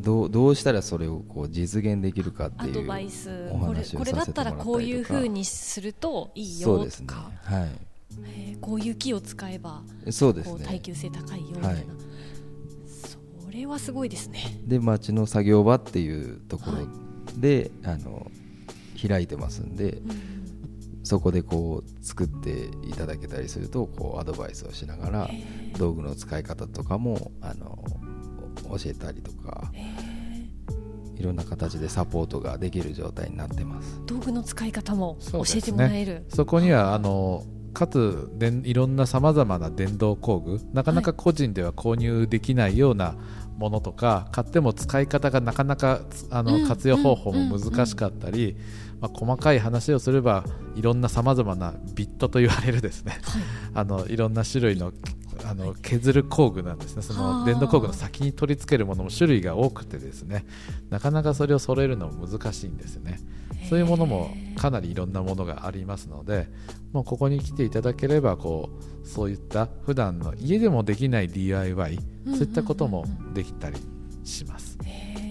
[0.00, 7.87] どうどうしたらそれをこう実現できるかっていうアドバイスおこれこれだったらこういう風にするといいよそうですねとか、はい
[8.26, 10.64] えーこういう木を使えばそうですね。
[10.64, 11.86] 耐久性高いよみたいな、はい。
[12.86, 14.60] それはすごいですね。
[14.64, 16.78] で町の作業場っていうところ
[17.40, 18.30] で、あの
[19.00, 20.38] 開いてますんでうん。
[21.04, 25.30] そこでこう作っていただけたりするとこうアドバイスをしながら
[25.78, 27.78] 道具の使い方とかもあの
[28.68, 29.72] 教えたりとか
[31.16, 34.02] いろんな形でサポートができる状態になってます。
[34.04, 37.44] 道具の使い方も教えてもらえる、そこにはあの
[37.78, 43.14] かつでんいろんなさまざまな電動工具なかなか個人では購入できないような
[43.56, 48.56] ものとか、買っても使い方がなかなかつあの、うん活用方法も難しかったり、
[49.00, 53.20] まあ、細かい話をすればいろんなさまざまなビットと言われるですね。
[53.22, 53.42] はい。
[53.74, 54.92] あのいろんな種類の
[55.44, 57.02] あの削る工具なんですね。
[57.02, 60.44] そはあの電動工具の先に取り付けるものも種類が多くてですね。
[60.90, 63.20] なかなかそれを揃えるのも難しいんですよね
[63.68, 66.48] そういうものもかなりいろんなものがありますので
[66.92, 68.70] もうここに来ていただければこ
[69.04, 73.04] うそういった普段の家でもできない DIY うんそういったことも
[73.34, 73.76] できたり
[74.24, 74.78] します。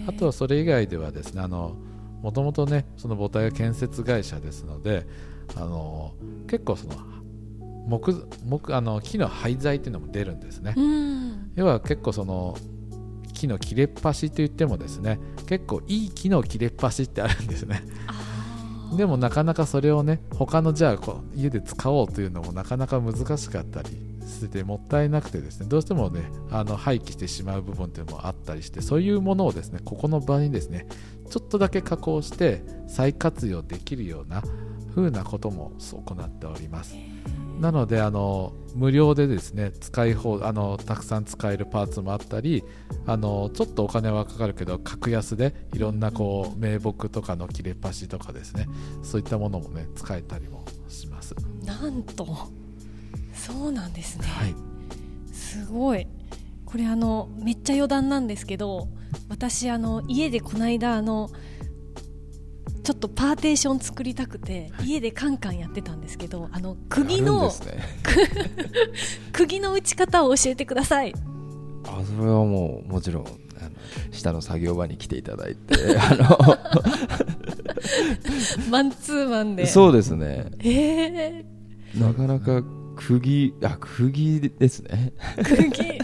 [0.08, 1.76] あとはそれ以外ではですねあの
[2.22, 5.06] もともとねその母体が建設会社ですので
[5.56, 6.14] あの
[6.48, 6.96] 結構その
[7.88, 8.14] 木
[8.46, 11.52] 木あの木の廃材っていうのも出るんですね、うん。
[11.56, 12.58] 要は結構その
[13.34, 17.84] 木の切れっ端といってもですね結構いい木の切れっ端ってあるんですね
[18.96, 23.90] でもなかなかそれをね他のじゃあこう家で使おうというのもなかなか難しかったり
[24.28, 25.68] しててもったいなくてですね。
[25.68, 30.88] どうしてもねあの廃棄してしまう部分っていうのもあったりしてそういうものをですねここの場にですね
[31.30, 34.44] ちょっとだけ加工して再活用できるような
[34.98, 36.96] 風なことも行っております。
[37.60, 42.64] なのであの無料でですね使い方あのたくさん使えるパーツもあったり
[43.08, 48.68] あのちょっとお金はかかるけど格安でいろんなこう名木とかの切れ端とかですね
[49.02, 51.36] そういったものもね使えたりもします。
[51.64, 52.28] なんと
[53.34, 54.56] そうなんですね、はい、
[55.32, 56.08] すごい。
[56.66, 58.90] これあのめっちゃ余談なんですけど
[59.30, 61.30] 私あの家でこの間あの
[62.88, 67.54] ちょっとパーテーション作りたくて、家でカンカンやってたんですけどあの釘のね。
[69.34, 71.14] 釘の打ち方を教えてください。
[71.84, 73.72] あそれはもうもちろんあの
[74.12, 76.58] 下の作業場に来ていただいて あ
[78.72, 79.64] マンツーマンで。
[79.64, 80.46] のそうですね。
[80.64, 81.44] え
[81.94, 82.64] なかなか
[82.96, 85.12] 釘あ釘ですね。
[85.36, 86.00] ー、釘。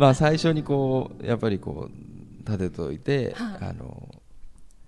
[0.00, 3.58] まあ最初にこうやっぱりこう立てといて、はい。
[3.68, 4.09] あの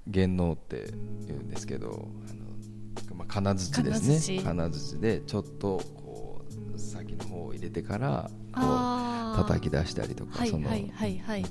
[0.06, 0.86] 弦能って
[1.26, 4.06] 言うんですけどあの、まあ、金槌ですね。
[4.08, 6.42] 金槌金槌でちょっとこ
[6.74, 10.68] う先の方を入れてからこう叩き出したりとか、その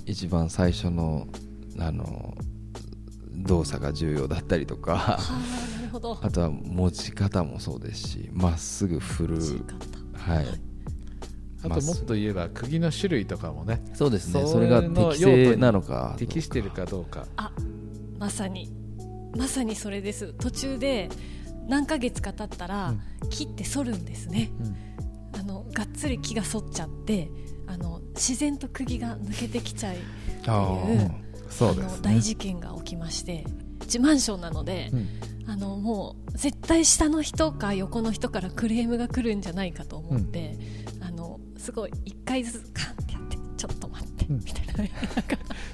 [0.05, 1.27] 一番最初の
[1.79, 2.35] あの
[3.33, 5.19] 動作が重要だったりとかは
[6.21, 9.37] あとは持ち方もそうですしまっすぐ振る。
[10.13, 10.45] はい。
[11.63, 13.83] あともっと言えば釘の種類とかもね。
[13.93, 14.41] そうですね。
[14.41, 17.27] そそれがの適正なのか適しているかどうか。
[17.35, 17.51] あ
[18.21, 18.71] まさに。
[19.35, 20.33] まさにそれです。
[20.33, 21.09] 途中で
[21.67, 22.93] 何ヶ月か経ったら、
[23.31, 24.51] 木って反るんですね。
[24.59, 25.39] うん。
[25.39, 27.31] あのがっつり木が反っちゃって
[27.65, 29.99] あの自然と釘が抜けてきちゃいっ
[30.43, 31.99] てあいうーそうですね。
[32.03, 33.43] 大事件が起きまして
[33.81, 35.07] うちマンションなので、うん。
[35.47, 40.55] あのもう絶対下の人か横の人からクレームが来るんじゃないかと思って、
[41.01, 43.10] あのすごい1回ずつカンって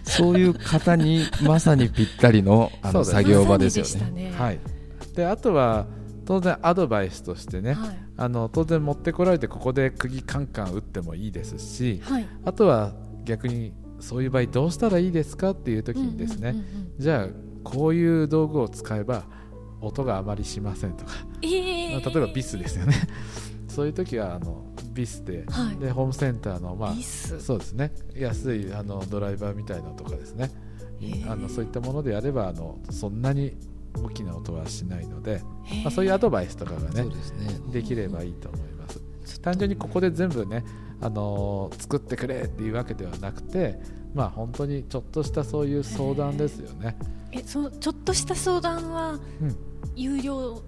[0.04, 4.12] そういう方にまさにぴったりのあの作業場ですよね。
[4.12, 4.34] ね。
[4.38, 4.60] はい、
[5.15, 5.86] であとは
[6.25, 8.00] 当然アドバイスとしてね、はい。
[8.17, 12.27] あの当然持ってこられてここで釘カンカン打ってもいいですしはい。
[12.46, 12.94] あとは
[13.25, 16.56] 逆にそういう場合どうしたらいいですかっていう時にですね、
[16.98, 17.27] じゃあ
[17.63, 19.25] こういう道具を使えば
[19.81, 21.12] 音があまりしませんとか、
[21.42, 22.10] えー。
[22.10, 22.96] 例えばビスですよね
[23.68, 25.78] そういう時はあのビスで,、はい。
[25.78, 26.94] でホームセンターの、まあ、
[27.40, 27.92] そうですね。
[28.15, 30.52] 安いあのドライバーみたいなのとかですね。
[31.30, 33.56] あのそういったものであればあのそんなに
[34.04, 35.42] 大きな音はしないので、
[35.84, 37.12] まあ、そういうアドバイスとかがねね。
[37.72, 38.88] できればいいと思いま
[39.24, 39.40] す。
[39.42, 40.63] 単純にここで全部ね、
[41.02, 43.80] あのー作ってくれっていうわけではなくて
[44.13, 46.98] まあ本当にちょっとしたそういう相談ですよね、
[47.32, 49.56] えそのちょっとした相談はうん、
[49.96, 50.62] 有料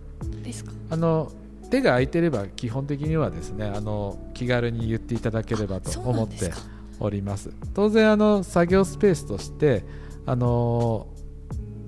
[0.44, 0.72] ですか？
[0.92, 1.32] あの
[1.70, 6.52] 手が空いてれば基本的にはですねあの気軽に言っていただければと思って
[7.00, 7.52] おります。
[7.74, 9.84] 当然あの作業スペースとして
[10.26, 11.08] あの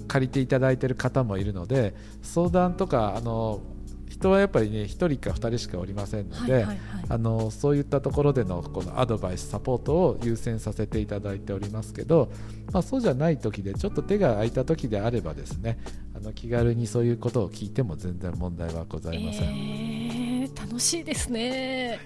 [0.07, 3.61] 借りていただいている方もいるので相談とかあの
[4.09, 6.77] 人はやっぱりね1人か2人しかおりませんので、はいはいはい。
[7.09, 12.32] あのそういったところでのこのアドバイスサポートを優先させていただいておりますけど、
[12.71, 15.79] まあ、そうじゃない時でちょっと手が空いた時であればですね
[16.11, 19.43] あの気軽にそういうことを聞いても全然問題はございません。
[19.43, 21.99] えー、楽しいですね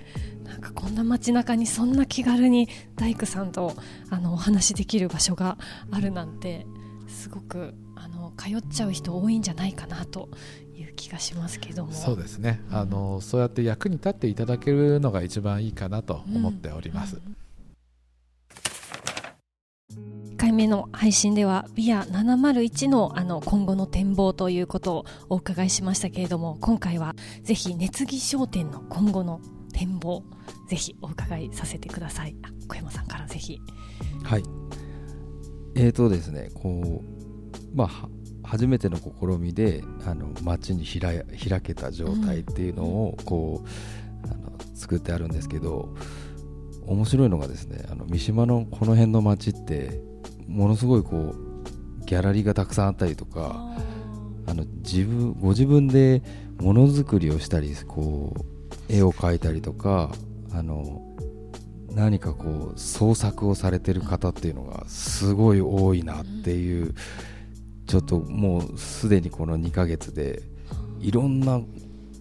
[0.43, 3.73] なんかこんな街中にそんな気軽に大工さんと
[4.09, 5.57] あのお話しできる場所が
[5.91, 6.65] あるなんて
[7.07, 10.29] すごくあの通っちゃう人多いんじゃないかなと
[10.75, 17.15] いう気がしますけどもそうですね、あのそうやって役に立っていただけるのが一番いいかなと思っております。
[17.15, 17.44] 1回
[20.55, 29.41] 目の配信ではビア701のあの今後の展望ということをお伺いしましたけれども今回はぜひ熱木商店の今後の
[29.73, 30.23] 展望
[30.67, 32.35] ぜひお伺いさせてください。
[32.43, 33.59] あ小山さんからぜひ。
[34.23, 34.43] はい。
[35.75, 38.09] えーとですねこうまあは
[38.43, 45.93] 初めての試みであの街に開開けた状態っていうのをこう、あの作ってあるんですけど
[46.85, 49.99] 面白いのがですねあの三島のこの辺の街って
[50.47, 51.35] ものすごいこ
[52.01, 53.55] うギャラリーがたくさんあったりとか
[54.47, 56.21] あの自分ご自分で
[56.59, 58.45] ものづくりをしたりこう
[58.89, 60.11] 絵を描いたりとか
[60.53, 61.01] あの
[61.89, 66.93] 何かこう創作をされてる方っていうのがすごい多いなっていう
[67.87, 70.41] ちょっともうすでにこの2ヶ月で
[70.99, 71.61] いろんな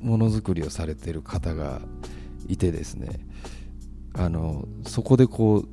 [0.01, 1.81] ものづくりをされてる方が
[2.47, 3.21] いてですね
[4.13, 5.69] あのそこでこう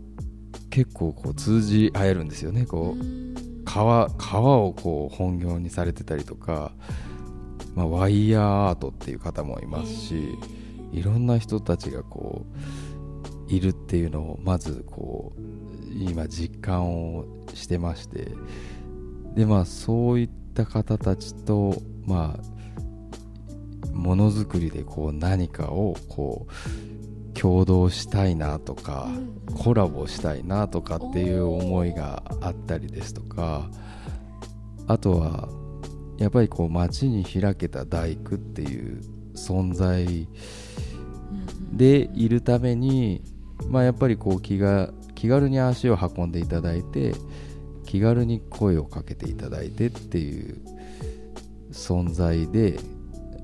[0.72, 2.66] 結構こう通じ合えるんですよね。
[2.66, 6.72] こう革革をこう本業にされてたりとか、
[7.76, 10.38] まあ、ワイヤーアートっていう方もいますし
[10.92, 12.46] いろんな人たちがこ
[13.50, 15.42] ういるっていうのをまずこう
[15.94, 18.30] 今実感をしてまして
[19.36, 26.91] でまあそういった方たちとまあものづくりでこう何かをこう
[27.42, 29.10] 共同したいなとか、
[29.56, 33.68] コラボしたいなとかっていう思いがあったりですとか
[34.88, 35.50] あとは
[36.18, 39.02] やっぱりこう街に開けた大工っていう
[39.36, 40.28] 存在
[41.72, 43.24] でいるために、
[43.68, 47.14] まあ、やっぱりこう気が気軽に足を運んでいただいて
[47.86, 50.62] 気軽に声をかけていただいてっていう
[51.72, 52.80] 存在で、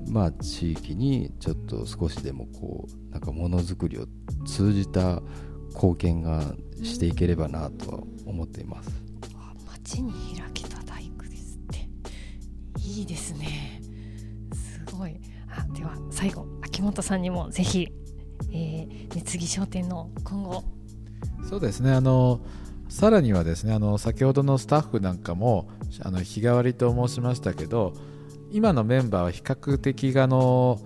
[0.08, 4.06] まあ、地域にちょっと少しでもこうなんかものづくりを
[4.46, 5.22] 通じた
[5.74, 6.42] 貢献が
[6.82, 8.90] していければなとは思っています。
[9.66, 11.88] 街に開けた大工ですって。
[12.80, 13.80] いいですね。
[14.52, 15.20] すごい。
[15.50, 17.88] あでは最後秋元さんにもぜひ、
[18.52, 20.64] えー、熱木商店の今後。
[21.48, 21.92] そうですね。
[21.92, 22.40] あの
[22.88, 25.68] さらにはですねあの先ほどのスタッフなんかも
[26.02, 27.92] あの日替わりと申しましたけど
[28.50, 30.80] 今のメンバーは比較的あの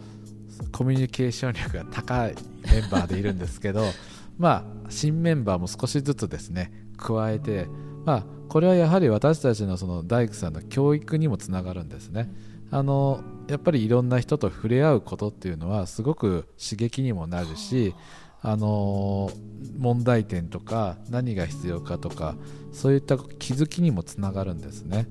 [0.71, 2.35] コミュニケーション力が高い
[2.71, 3.85] メンバーでいるんですけど
[4.39, 7.69] まあ新メンバーも少しずつですね加えて
[8.05, 12.31] まあこれはやはり私たちのその大工さんの教育にもつながるんですね。
[12.71, 17.95] あのやっぱりいろんな人と触れ合うことっていうのはすごく刺激にもなるし
[18.41, 19.31] あの
[19.79, 22.35] 問題点とか何が必要かとか
[22.73, 25.07] そういった気づきにもつながるんですね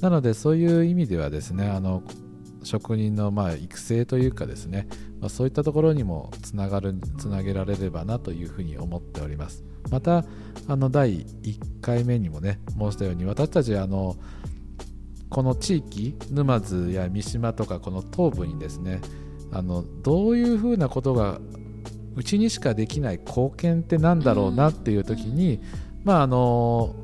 [0.00, 2.02] なのでそういう意味ではですねあの
[2.66, 4.88] 職人のまあ育成というかですね、
[5.20, 9.64] まあ、そういったところにもつながるつなげられればなというふうに思っております。
[9.90, 10.24] また
[10.68, 14.16] あの第1回目にもね申したように私たちあの
[15.30, 19.00] この地域沼津や三島とかこの東部にですね
[19.52, 21.40] あのどういうふうなことが
[22.16, 25.60] うちにしかできない貢献ってなんだろうなっていう時に、
[26.02, 26.96] まああの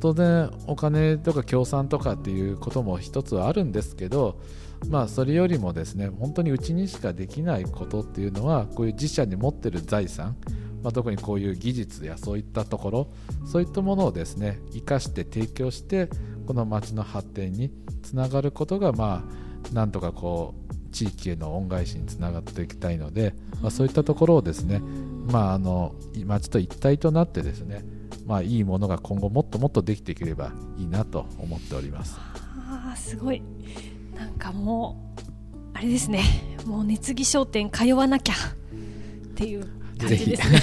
[0.00, 4.38] 当然お金とか協賛とかっていうことも一つはあるんですけど
[4.88, 10.36] まあそれよりもですね本当にうちにしかできないことっていうのはこういう自社に持ってる財産
[10.84, 13.08] まあ、特にこういう技術やそういったところ
[13.46, 16.10] そういったものをですね生かして提供して
[16.46, 17.72] この町の発展に
[18.02, 19.24] つながることがま
[19.70, 24.80] あなんとかこう地域への恩返しにつながっていきたいので、まあ、そういったところをですね、
[25.26, 27.82] まあ、あの町と一体となってですね、
[28.26, 32.16] まあ、いいものが今後もっともっとできていければいいなと思っております。
[32.56, 33.42] あすごい
[34.14, 35.20] なんかもう
[35.74, 36.22] あれですね。
[36.66, 38.34] もう熱木商店通わなきゃ。
[38.34, 38.36] っ
[39.36, 39.66] ていう
[39.98, 40.60] 感じですね。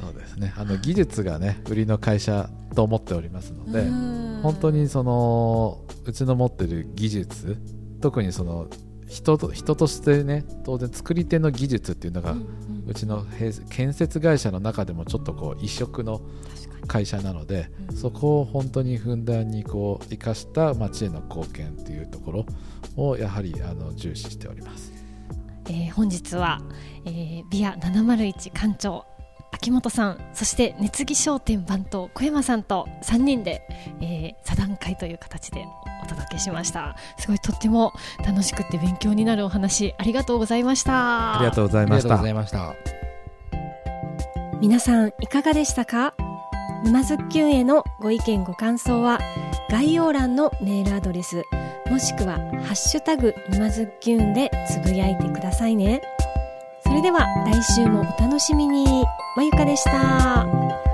[0.00, 0.52] そうですね。
[0.56, 3.88] あの技術がね売りの会社と思っておりますので
[4.42, 7.56] 本当にそのうちの持ってる技術
[8.00, 8.66] 特にその
[9.08, 12.36] 人と人としてね当然作り手の技術っていうのが、
[12.86, 13.24] うちの
[13.70, 16.20] 建設会社の中でもちょっとこう異色の
[16.86, 22.46] 会社なので、そこを本当にふんだんにこう生かした町への貢献っていうところ
[22.96, 24.92] をやはりあの重視しております。
[25.66, 26.60] えー、本日は、
[27.06, 29.06] えー、ビア701館長
[29.52, 33.62] 秋元さんそして熱木商店番頭小山さんと3人で、
[34.00, 35.64] えー、座談会という形で
[36.02, 36.96] お届けしました。
[37.18, 37.92] すごいとっても
[38.26, 41.36] 楽しくて勉強になるお話ありがとうございました。
[41.36, 42.74] ありがとうございました。
[44.60, 46.14] 皆さんいかがでしたか？
[46.84, 49.18] 沼津きゅんへのご意見ご感想は
[49.70, 51.42] 概要欄のメールアドレス
[51.90, 56.02] もしくはハッシュタグ沼津きゅんでつぶやいてくださいね
[56.82, 58.84] それでは来週もお楽しみに
[59.34, 60.93] まゆかでした。